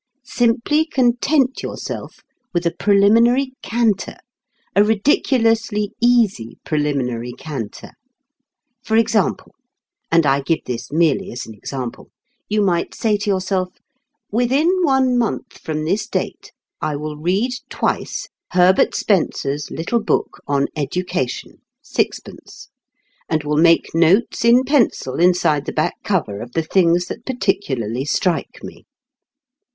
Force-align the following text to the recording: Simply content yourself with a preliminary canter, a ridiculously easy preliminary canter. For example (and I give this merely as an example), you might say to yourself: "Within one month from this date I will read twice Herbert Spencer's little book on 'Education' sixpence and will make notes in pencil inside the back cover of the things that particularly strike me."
Simply 0.25 0.83
content 0.87 1.61
yourself 1.61 2.23
with 2.55 2.65
a 2.65 2.71
preliminary 2.73 3.51
canter, 3.61 4.15
a 4.75 4.83
ridiculously 4.83 5.91
easy 6.01 6.57
preliminary 6.65 7.33
canter. 7.33 7.91
For 8.83 8.97
example 8.97 9.53
(and 10.11 10.25
I 10.25 10.41
give 10.41 10.63
this 10.65 10.91
merely 10.91 11.31
as 11.31 11.45
an 11.45 11.53
example), 11.53 12.09
you 12.49 12.63
might 12.63 12.95
say 12.95 13.15
to 13.17 13.29
yourself: 13.29 13.73
"Within 14.31 14.67
one 14.81 15.19
month 15.19 15.59
from 15.59 15.85
this 15.85 16.07
date 16.07 16.51
I 16.81 16.95
will 16.95 17.15
read 17.17 17.51
twice 17.69 18.27
Herbert 18.53 18.95
Spencer's 18.95 19.69
little 19.69 20.01
book 20.01 20.41
on 20.47 20.65
'Education' 20.75 21.57
sixpence 21.83 22.69
and 23.29 23.43
will 23.43 23.55
make 23.57 23.93
notes 23.93 24.43
in 24.43 24.63
pencil 24.63 25.19
inside 25.19 25.67
the 25.67 25.71
back 25.71 25.93
cover 26.03 26.41
of 26.41 26.53
the 26.53 26.63
things 26.63 27.05
that 27.05 27.23
particularly 27.23 28.03
strike 28.05 28.63
me." 28.63 28.85